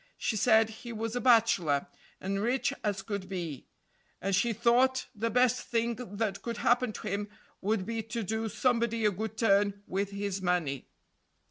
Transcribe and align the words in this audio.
She 0.17 0.35
said 0.35 0.69
he 0.71 0.91
was 0.91 1.15
a 1.15 1.21
bachelor, 1.21 1.85
and 2.19 2.41
rich 2.41 2.73
as 2.83 3.03
could 3.03 3.29
be, 3.29 3.67
and 4.19 4.35
she 4.35 4.51
thought 4.51 5.05
the 5.13 5.29
best 5.29 5.61
thing 5.61 5.93
that 5.97 6.41
could 6.41 6.57
happen 6.57 6.91
to 6.93 7.07
him 7.07 7.27
would 7.61 7.85
be 7.85 8.01
to 8.01 8.23
do 8.23 8.49
somebody 8.49 9.05
a 9.05 9.11
good 9.11 9.37
turn 9.37 9.83
with 9.85 10.09
his 10.09 10.41
money. 10.41 10.87